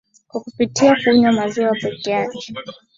kwa 0.27 0.41
kupitia 0.41 0.95
kunywa 1.03 1.31
maziwa 1.31 1.71
peke 1.81 2.11
yake 2.11 2.53